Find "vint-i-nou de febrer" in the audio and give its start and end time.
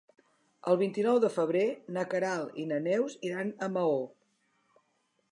0.77-1.65